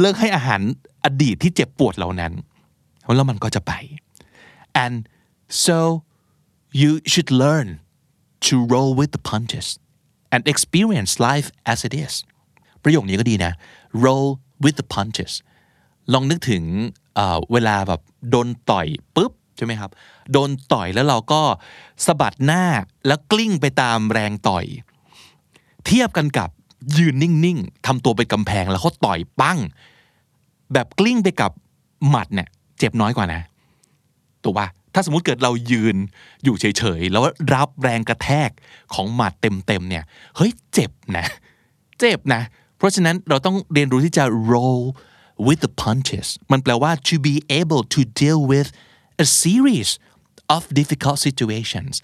[0.00, 0.60] เลิกให้อาหาร
[1.04, 2.32] อดีตที่เจ็บปวดเหล่านั้น
[3.16, 3.72] แล้วมันก็จะไป
[4.84, 4.94] and
[5.64, 5.78] so
[6.80, 7.68] you should learn
[8.46, 9.68] to roll with the punches
[10.32, 12.12] and experience life as it is
[12.82, 13.52] ประโยคนี้ก็ดีนะ
[14.04, 14.28] roll
[14.64, 15.32] with the punches
[16.12, 16.62] ลองนึกถึง
[17.14, 18.86] เเวลาแบบโดนต่อย
[19.16, 19.90] ปุ๊บใช่ไหมครับ
[20.32, 21.42] โดนต่อยแล้วเราก็
[22.06, 22.64] สะบัดหน้า
[23.06, 24.64] แล้วกลิ้งไปตามแรงต่อย
[25.86, 26.50] เทียบกันกับ
[26.98, 29.58] ยืนนิ่งๆทำตัวเป็นกำแพงแล้วเขาต่อยปั้ง
[30.72, 31.52] แบบกลิ้งไปกับ
[32.08, 33.42] หมัดเนี่ยเจ็บน้อยกว่านะ
[34.44, 35.96] ตัวว่าถ้าสมมติเกิดเรายืน
[36.44, 37.22] อยู่เฉยๆ แล้ว
[37.54, 38.50] รับแรงกระแทก
[38.94, 40.04] ของหมัดเต็มๆเนี่ย
[40.36, 41.26] เฮ้ยเจ็บนะ
[42.00, 42.42] เจ็บนะ
[42.78, 44.82] เพราะฉะนั้นเราต้องเรียนรู้ที่จะ roll
[45.46, 48.68] with the punches มันแปลว่า to be able to deal with
[49.24, 49.90] a series
[50.54, 51.94] of difficult situations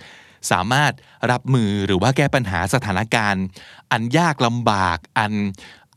[0.50, 0.92] สามารถ
[1.30, 3.44] รับมือหรือว่าแก้ปัญหาสถานการณ์
[3.92, 5.32] อันยากลำบากอัน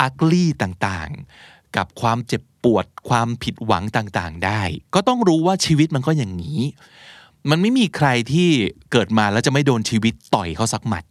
[0.02, 4.62] อักลี่ต่างๆ กับความเจ็บปวดความผิดหวังต่างๆ ได้
[4.94, 6.62] ก็ต้องรู้ว่าชีวิตมันก็อย่างนี้
[7.50, 8.50] มันไม่มีใครที่
[8.92, 11.04] เกิดมาแล้วจะไม่โดนชีวิตต่อยเขาสักหมัด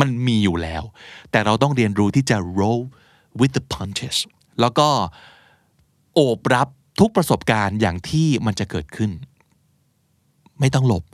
[0.00, 0.82] มันมีอยู่แล้ว
[1.30, 2.82] แต่เราต้องเรียนรู้ที่จะ roll
[3.40, 4.16] with the punches
[4.60, 4.88] แล้วก็
[6.14, 6.68] โอบรับ
[7.00, 9.10] ทุกประสบการณ์อย่างที่มันจะเกิดขึ้น
[10.60, 11.04] ไม่ต้องหลบ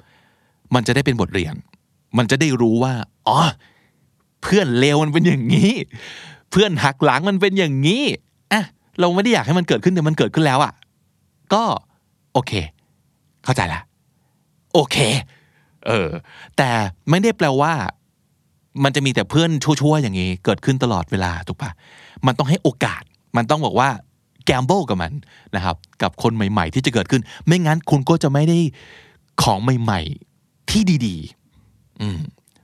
[0.75, 1.55] มันจะได้เป็นบทเรียน
[2.19, 2.95] มันจะได้รู้ว่า
[3.29, 3.39] อ๋อ
[4.43, 5.73] เพื่อนเลวมันเป็นอย่างนี้
[6.51, 8.05] เพื่อนหักหลังมันเป็นอย่างนี้
[9.01, 10.73] เราไม่ได้อยากให้มันเกิดขึ้นแต่มันเกิดขึ้นแล้วอะ
[11.55, 11.63] ก็
[12.33, 12.53] โอเค
[13.45, 13.81] เข้าใจละ
[14.75, 14.97] โอเค
[15.87, 16.09] เออ
[16.57, 16.71] แต่
[17.11, 17.73] ไม่ได้แปลว่า
[18.85, 21.71] มันจะมีแต่เพื่อนชั่วๆอย่างนี้ เกิดขึ้นตลอดเวลาถูกปะ
[22.27, 23.03] มันต้องให้โอกาส
[23.37, 23.89] มันต้องบอกว่า
[24.45, 25.13] แกมเบิลกับมัน
[25.57, 28.59] นะครับ กับคนใหม่ๆ ที่จะเกิดขึ้น ไม่งั้นคุณก็จะไม่ได้
[29.43, 32.19] ของใหม่ๆ ที่ดีๆ อืม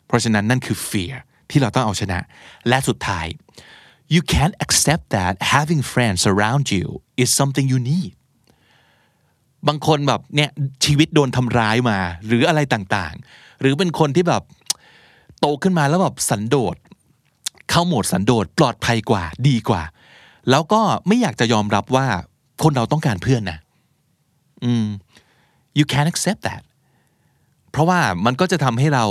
[0.06, 1.14] เพราะฉะนั้นนั่นคือ fear
[1.50, 2.18] ที่เราต้องเอาชนะ
[2.68, 3.26] และสุดท้าย
[4.14, 6.86] you can't accept that having friends around you
[7.22, 8.12] is something you need
[9.68, 10.50] บางคนแบบเนี่ย
[10.84, 14.42] ชีวิตโดนทำร้ายมา หรืออะไรต่างๆ หรือเป็นคนที่แบบ
[15.40, 16.76] โตขึ้นมาแล้วแบบสันโดษ
[17.70, 19.82] เข้าโหมดสันโดษปลอดภัยกว่าดีกว่า
[20.50, 22.06] แล้วก็ไม่อยากจะยอมรับว่า
[22.62, 23.58] คนเราต้องการเพื่อนนะ
[24.64, 24.86] อืม
[25.78, 26.62] you can't accept that
[27.70, 29.04] เพราะว่ามันก็จะทำให้เรา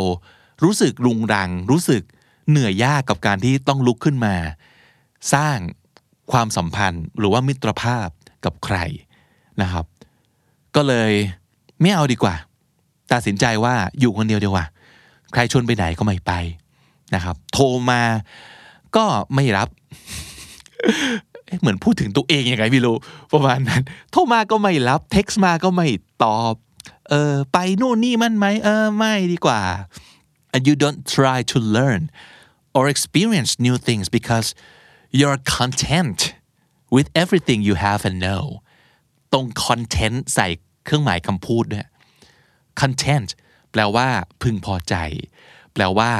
[0.64, 2.02] รู้สึกรุงรัง รู้สึก
[2.50, 4.36] เหนื่อยยากกับการที่ต้องลุกขึ้นมา
[5.34, 5.58] สร้าง
[6.32, 8.08] ความสัมพันธ์หรือว่ามิตรภาพ
[8.46, 8.78] กับใคร
[9.62, 9.86] นะครับ
[10.76, 11.12] ก็เลย
[11.82, 12.36] ไม่เอาดีกว่า
[13.14, 14.66] ตัดสินใจว่าอยู่คนเดียวดีกว่า
[15.34, 16.32] ใครชวนไปไหนก็ไม่ไป
[17.16, 18.02] นะครับ โทรมา
[18.96, 19.70] ก็ไม่รับ
[21.60, 22.96] เหมือนพูดถึงตัวเองยังไงไม่รู้
[23.34, 25.88] ประมาณนั้น โทรมาก็ไม่รับเท็กซ์มาก็ไม่
[26.24, 26.54] ตอบ
[27.10, 29.62] เออไปโน่นนี่มันไหมเออไม่ดีกว่า
[30.54, 32.02] and you don't try to learn
[32.78, 34.48] or experience new things because
[35.20, 36.20] you're content
[36.96, 38.44] with everything you have and know
[39.34, 40.48] ตรง content ใส่
[40.86, 41.88] เครื่องหมายคำพูดด้วย
[42.82, 43.30] content
[43.72, 44.08] แปลว่า
[44.42, 44.96] พึงพอใจ
[45.74, 46.12] แปลว่า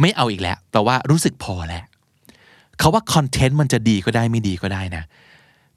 [0.00, 1.84] ไม่เอาอีกแล้ว แปลว่ารู้สึกพอแล้ว
[2.78, 5.04] เขาว่า content มันจะดีก็ได้ไม่ดีก็ได้นะ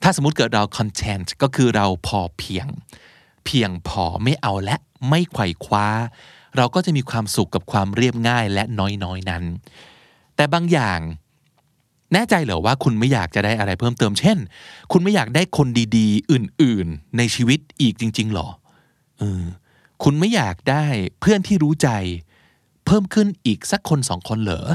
[0.03, 2.67] ถ้าสมมติเกิดเรา content ก็คือเราพอเพียง
[3.45, 4.75] เพียงพอไม่เอาและ
[5.09, 5.87] ไม่ไขว่คว้า
[6.57, 9.43] เราก็จะมีความสุขกับความเรียบง่ายและน้อยๆนั้น
[10.35, 10.99] แต่บางอย่าง
[12.13, 14.37] แน่ใจเหรอว่าคุณไม่อยากจะได้อะไรเพิ่มเติมเช่น
[14.91, 15.67] คุณไม่อยากได้คน
[15.97, 18.47] ดีๆ อื่นๆ ในชีวิตอีกจริง ๆหรอ
[19.17, 19.43] เออ
[20.03, 20.85] คุณไม่อยากได้
[21.19, 21.89] เพื่อนที่รู้ใจ
[22.85, 24.67] เพิ่มขึ้นอีกสักคนสองคนเหรอ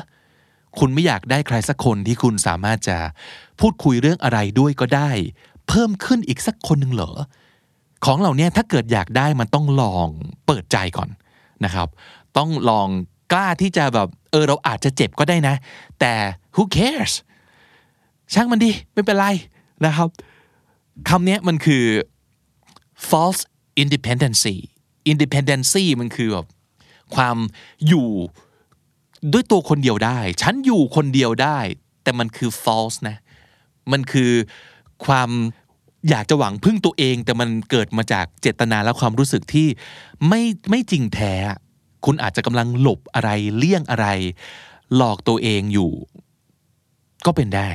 [0.79, 2.99] คุณไม่อยากได้ใครสักคนที่คุณสามารถจะ
[3.61, 5.11] พูดคุยเรื่องอะไรด้วยก็ได้
[5.69, 7.13] เพิ่มขึ้นอีกสักคนหนึ่งเหรอ
[8.05, 10.09] ของเหล่านี้ถ้าเกิดอยากได้มันต้องลอง
[10.47, 11.09] เปิดใจก่อน
[11.65, 11.89] นะครับ
[12.37, 12.89] ต้องลอง
[13.33, 15.55] กล้าที่จะแบบเออเราอาจจะเจ็บก็ได้นะ
[16.01, 16.13] แต่
[16.55, 17.13] who cares
[18.33, 19.27] ช่างมันดีไม่เป็นไร
[19.85, 20.09] นะครับ
[21.09, 21.85] คำนี้มันคือ
[23.09, 23.43] false
[23.83, 24.57] independency
[25.11, 26.47] independency มันคือแบบ
[27.15, 27.37] ความ
[27.87, 28.09] อยู่
[29.33, 31.59] ด้วยตัวคนเดียวได้ ฉันอยู่คนเดียวได้
[32.03, 33.17] แต่มันคือ false นะ
[33.93, 34.33] มันคือ
[35.07, 35.31] ความ
[36.09, 39.69] อยากจะหวังพึ่งตัวเอง แต่มันเกิดมาจากเจตนาและความรู้สึกที่
[40.29, 41.35] ไม่ไม่จริงแท้
[42.05, 44.07] คุณอาจจะกำลังหลบอะไรเลี่ยงอะไร
[44.97, 45.93] หลอกตัวเองอยู่
[47.27, 47.71] ก็เป็นได้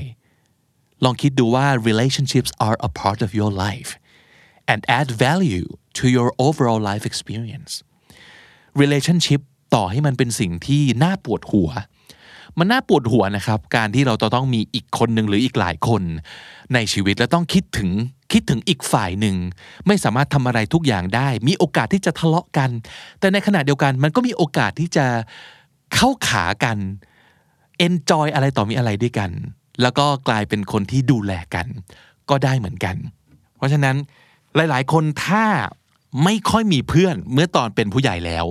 [1.04, 3.92] ลองคิดดูว่า relationships are a part of your life
[4.72, 7.74] and add value to your overall life experience
[8.82, 9.42] relationship
[9.76, 11.70] ต่อให้มันเป็นสิ่งที่น่าปวดหัว
[12.60, 16.02] มันน่าปวดหัวนะครับ การที่เราจะต้องมีอีกคนหนึ่งหรืออีกหลายคน
[16.74, 17.90] ในชีวิตแล้วต้องคิดถึง
[18.32, 19.36] คิดถึงอีกฝ่ายหนึ่ง
[19.88, 22.70] ไม่สามารถทำอะไรทุกอย่างได้ มีโอกาสที่จะทะเลาะกัน
[23.20, 25.06] แต่ในขณะเดียวกันมันก็มีโอกาสที่จะ
[25.96, 26.78] เข้าขากัน
[27.86, 29.32] enjoy อะไรต่อมีอะไรด้วยกัน
[29.82, 31.68] แล้วก็กลายเป็นคนที่ดูแลกัน
[32.30, 32.96] ก็ได้เหมือนกัน
[33.58, 33.96] เพราะฉะนั้น
[34.56, 35.46] หลาย ๆ คนถ้า
[36.24, 38.46] ไม่ค่อยมีเพื่อนเมื่อตอนเป็นผู้ใหญ่แล้ว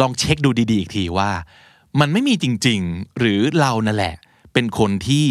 [0.00, 1.30] ลองเช็คดูดี ๆ อีกทีว่า
[2.00, 4.14] มันไม่มีจริง ๆ หรือเรานั่นแหละ
[4.52, 5.26] เป็นคนที่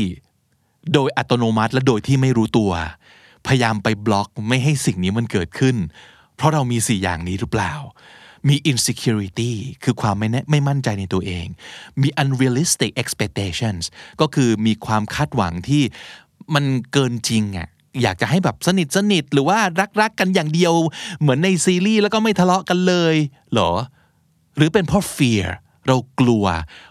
[0.93, 2.71] โดยอัตโนมัติและโดยที่ไม่รู้ตัว
[3.47, 5.75] พยายามไปบล็อกไม่ให้สิ่งนี้มันเกิดขึ้น
[6.35, 7.73] เพราะเรามีสี่อย่างนี้หรือเปล่า
[8.47, 11.47] มี insecurity คือความไม่แน่ไม่มั่นใจในตัวเอง
[12.01, 13.83] มี unrealistic expectations
[14.21, 15.83] ก็คือมีความคาดหวังที่
[16.53, 17.67] มันเกินจริงอะ่ะ
[18.01, 20.73] อยากจะให้แบบสนิทสนิทหรือว่ารักรักกันอย่างเดียว
[21.19, 23.15] เหมือนในซีรีส์แล้วก็ไม่ทะเลาะกันเลย
[23.51, 23.71] เหรอ
[24.57, 25.45] หรือเป็นเพราะ fear
[25.87, 26.45] เรากลัว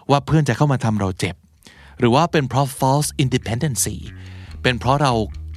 [0.09, 1.35] ว่าเพื่อนจะเข้ามาทำเราเจ็บ
[1.99, 3.97] หรือว่าเป็นเพราะ false independency
[4.61, 5.13] เป็นเพราะเรา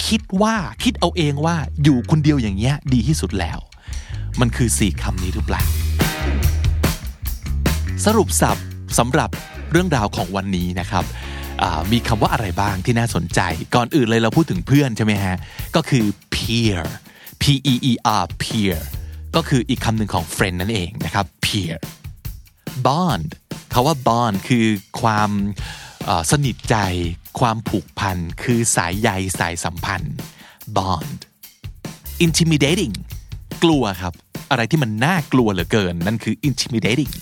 [0.07, 3.59] คิดว่าคิดเอาเองว่าอยู่คนเดียวอย่างเงี้ยดีที่สุดแล้ว
[4.41, 5.63] มันคือสี่คำนี้หรือเปล่า
[8.05, 8.57] สรุปสับ
[8.99, 9.31] สำหรับ
[9.73, 11.05] เรื่องราวของวันนี้นะครับ
[11.93, 13.41] มีคำว่าอะไรบ้างที่น่าสนใจ
[13.75, 15.37] ก่อนอื่นเลยเราพูดถึงเพื่อนใช่ไหมฮะ
[15.77, 16.81] ก็คือ peer
[17.43, 18.77] p e e r peer
[19.37, 21.77] ก็คืออีกคำหนึ่งของ friend นั่นเองนะครับ peer
[22.87, 23.29] bond
[23.73, 24.67] คาว่า bond คือ
[25.01, 25.31] ความ
[26.31, 26.77] สนิทใจ
[27.41, 30.15] ความผูกพัน คือสายใยสายสัมพันธ์
[30.77, 31.21] bond
[32.25, 32.95] intimidating
[33.63, 34.15] กลัวครับ
[34.51, 37.13] อะไรที่มันน่ากลัวเหลือเกิน นั่นคือ intimidating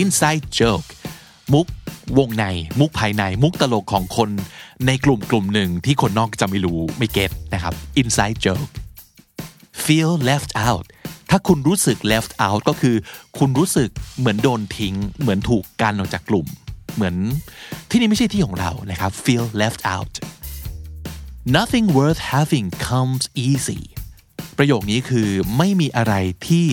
[0.00, 0.88] inside joke
[1.52, 1.66] มุก
[2.18, 2.44] วงใน
[2.80, 4.30] มุกภายใน มุกตลกของคน
[4.86, 8.70] ในกลุ่มกลุ่มหนึ่งที่คนนอกจะไม่รู้ไม่เก็ตนะครับ inside joke
[9.84, 10.84] feel left out
[11.30, 12.96] ถ้าคุณรู้สึก left out ก็คือ
[13.38, 16.46] คุณรู้สึกเหมือนโดนทิ้ง เหมือนถูกกันออกจากกลุ่ม
[16.94, 17.14] เหมือน
[17.90, 20.14] ที่นี่ไม่ใช่ที่ของเรานะครับ feel left out
[21.56, 23.80] nothing worth having comes easy
[24.58, 26.14] ประโยคนี้คือไม่มีอะไร
[26.48, 26.66] ที่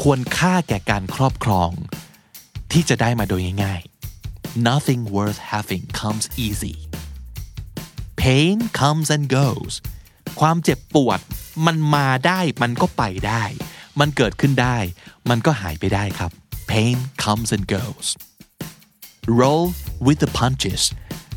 [0.00, 1.70] ควรค่าแก่การครอบครอง
[2.72, 6.74] ที่จะได้มาโดยง่ายๆ nothing worth having comes easy
[8.20, 9.74] pain comes and goes
[10.40, 11.20] ความเจ็บปวด
[11.66, 13.44] มันมาได้มันก็ไปได้
[14.00, 14.78] มันเกิดขึ้นได้
[15.30, 16.30] มันก็หายไปได้ครับ
[16.70, 18.06] pain comes and goes
[19.40, 19.66] roll
[20.06, 20.82] with the punches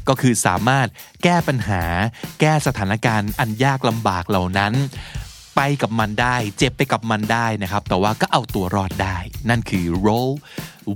[0.08, 0.88] ก็คือสามารถ
[1.24, 1.84] แก้ปัญหา
[2.40, 4.74] แก้สถานการณ์อันยากลำบากเหล่านั้น
[5.56, 9.18] ไปกับมันได้ เจ็บไปกับมันได้นะครับ แต่ว่าก็เอาตัวรอดได้
[9.50, 10.32] นั่นคือ roll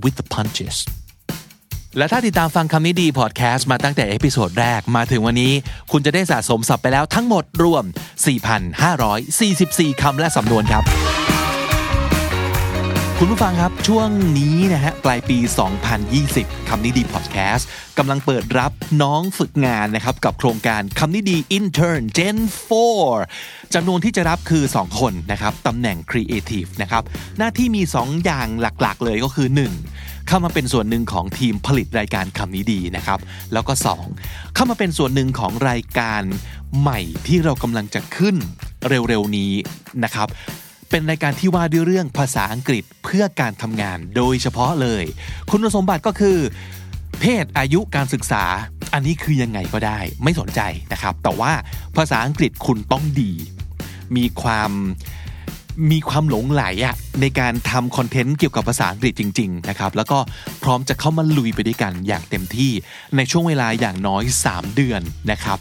[0.02, 0.76] with the punches
[1.98, 5.52] และถ้าติดตามฟังคำนี้ดีพอดแคสต์มาตั้งแต่ episode แรกมาถึงวันนี้
[5.92, 7.84] คุณจะได้สะสมศัพท์ไปแล้วทั้งหมดรวม
[8.72, 10.84] 4,544 คำและสำนวนครับ
[13.18, 15.38] คุณผู้ฟังครับช่วงนี้นะฮะปลายปี
[16.02, 18.72] 2020 คำนี้ดีพอดแคสต์กำลังเปิดรับ
[19.02, 22.36] น้องฝึกงานนะครับ กับโครงการคำนี้ดี Intern Gen
[23.10, 27.02] 4จำนวนที่จะรับคือ 2 คนนะครับตำแหน่ง Creative นะครับ
[27.38, 30.09] หน้าที่มี 2 อย่างหลักๆ เลยก็คือ 1.
[30.28, 33.18] เข้ามาเป็นส่วนหนึ่งของทีมผลิตรายการคำนี้ดีนะครับ
[33.52, 33.72] แล้วก็
[34.14, 34.54] 2.
[34.54, 36.22] เข้ามาเป็นส่วนหนึ่งของรายการ
[36.80, 38.36] ใหม่ที่เรากำลังจะขึ้น
[38.88, 39.52] เร็วๆนี้
[40.04, 40.28] นะครับ
[40.90, 45.04] เป็นรายการที่ว่าด้วยเรื่องภาษาอังกฤษเพื่อการทำงานโดยเฉพาะเลย
[45.50, 46.38] คุณสมบัติก็คือ
[47.20, 48.44] เพศอายุการศึกษา
[48.92, 50.60] อันนี้คือยังไงก็ได้ ไม่สนใจ
[50.92, 51.52] นะครับ แต่ว่า
[51.96, 53.32] ภาษาอังกฤษคุณต้องดี
[54.16, 54.70] มีความ
[55.90, 60.18] มีความหลงไหลอะในการทำคอนเทนต์เกี่ยวกับภาษาอังกฤษจริงๆนะครับแล้วก็
[60.62, 62.72] พร้อมจะเข้ามาลุยไปด้วยกันอย่างเต็มที่
[63.16, 65.58] ในช่วงเวลาอย่างน้อย 3 เดือนนะครับ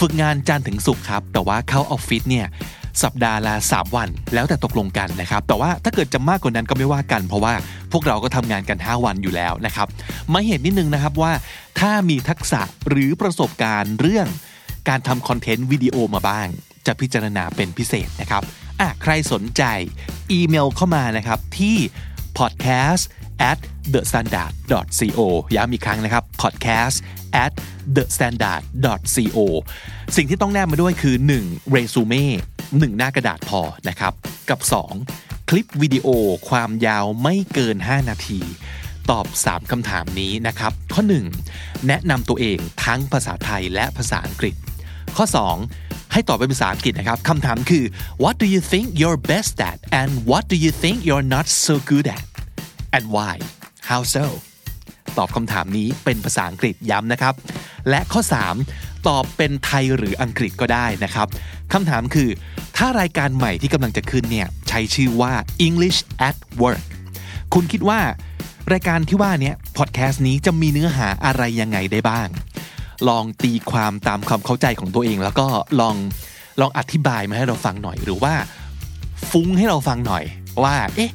[0.00, 2.46] ฝึกงานจันทร์ถึงศุกร์ครับ แต่ว่าเข้าออฟฟิศเนี่ย
[3.02, 7.54] สัปดาห์ละ3วัน แล้วแต่ตกลงกันนะครับ แต่ว่าถ้าเกิดจะมากกว่านั้นก็ไม่ว่ากัน เพราะว่า
[7.92, 9.88] พวกเราก็ทำงานกัน 5 วันอยู่แล้วนะครับ
[10.32, 11.32] มาเห็นนิดนึงนะครับว่า
[11.80, 14.26] ถ้ามีทักษะหรือประสบการณ์เรื่อง
[14.88, 16.46] การทำคอนเทนต์วิดีโอมาบ้าง
[16.86, 18.42] จะพิจารณาเป็นพิเศษนะครับ
[18.80, 19.62] อะใครสนใจ
[20.32, 21.76] อีเมลเข้ามานะครับที่
[22.38, 23.02] podcast
[23.50, 23.58] at
[23.92, 24.52] the standard
[24.98, 25.20] co
[25.56, 26.96] ย้ำอีกครั้งนะครับ podcast
[27.44, 27.52] at
[27.96, 28.62] the standard
[29.14, 29.38] co
[30.16, 31.70] สิ่งที่ต้องแนบมาด้วยคือ 1.
[31.70, 32.26] เรซูเม่
[32.62, 34.12] 1หน้ากระดาษพอนะครับ
[34.48, 34.60] กับ
[35.04, 35.48] 2.
[35.48, 36.08] คลิปวิดีโอ
[36.48, 38.40] ความยาวไม่เกิน 5 นาที
[39.10, 41.02] ตอบ 3คำถามนี้นะครับ ข้อ
[41.44, 41.86] 1.
[41.86, 44.54] แนะนำตัวเองทั้งภาษาไทยและภาษาอังกฤษ
[45.16, 45.24] ข้อ
[45.64, 45.99] 2.
[46.12, 47.84] ให้ตอบเป็นภาษาอังกฤษนะครับคำถามคือ
[48.22, 51.74] what do you think you're best at and what do you think you're not so
[51.90, 52.24] good at
[52.96, 53.34] and why
[53.90, 54.24] how so
[55.18, 57.34] ตอบคำถามนี้เป็นภาษาอังกฤษย้ำนะครับ
[57.88, 58.20] และข้อ
[58.64, 61.26] 3 ตอบเป็นไทยหรืออังกฤษก็ได้นะครับ
[61.72, 62.28] คำถามคือ
[62.76, 65.32] ถ้ารายการใหม่ที่กำลังจะขึ้นเนี่ยใช้ชื่อว่า
[65.66, 66.82] English at Work
[67.54, 68.00] คุณคิดว่า
[68.72, 72.28] รายการที่ว่านี้พอดแคสต์นี้จะมีเนื้อหาอะไรยังไงได้บ้าง
[73.08, 75.46] ลองตีความตามความเข้าใจของตัวเอง แล้วก็
[75.80, 75.96] ลอง
[76.60, 78.34] ลองอธิบายมาให้เราฟังหน่อย หรือว่า
[79.30, 80.24] ฟุ้งให้เราฟังหน่อย
[80.62, 81.10] ว่า เอ๊ะ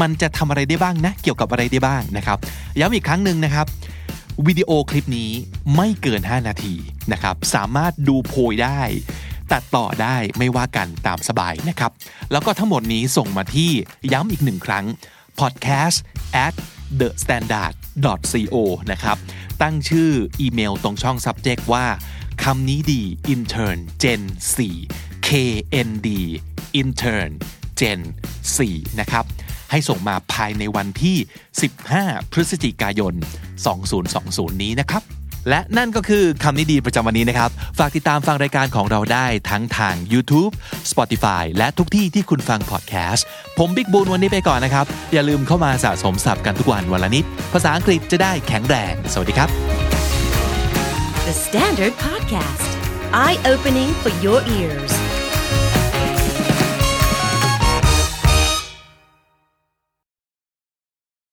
[0.00, 2.38] มันจะทำอะไรได้บ้างนะ เกี่ยวกับอะไรได้บ้างนะครับ
[2.78, 3.66] ย้ำอีกครั้งหนึ่งนะครับ
[4.46, 5.30] วิดีโอคลิปนี้
[5.76, 6.74] ไม่เกิน 5 นาที
[7.12, 8.80] นะครับ สามารถดูโพยได้
[9.52, 11.92] ตัดต่อได้ไม่ว่ากันตามสบายนะครับ
[12.32, 13.70] แล้วก็ทั้งหมดนี้ส่งมาที่
[14.12, 14.84] ย้ำอีกหนึ่งครั้ง
[15.40, 15.98] podcast
[16.46, 16.54] at
[17.00, 17.74] the standard
[18.32, 18.56] co
[18.92, 19.16] นะครับ
[19.62, 21.86] ตั้งชื่ออีเมลตรงช่อง subject ว่า
[22.42, 23.02] คำนี้ดี
[23.34, 24.22] intern gen
[24.76, 26.08] 4 knd
[26.80, 27.32] intern
[27.80, 28.00] gen
[28.54, 29.24] 4นะครับ
[29.70, 31.16] ให้ส่งมาภายในวันที่
[31.74, 33.14] 15 พฤศจิกายน
[33.88, 35.02] 2020 นี้นะครับ
[35.48, 40.52] และนั่นก็คือคำนิดีประจำวันนี้นะครับ ฝากติดตามฟังรายการของเราได้ทั้งทาง YouTube
[40.90, 43.26] Spotify และทุกที่ที่คุณฟังพอดแคสต์
[43.58, 49.48] ผมบิ๊กบูลวันนี้ไปก่อนนะครับ อย่าลืมเข้ามาสะสมศัพท์กันทุกวันวันละนิด ภาษาอังกฤษจะได้แข็งแรง สวัสดีครับ
[51.26, 52.70] The Standard Podcast,
[53.24, 55.19] eye opening for your ears.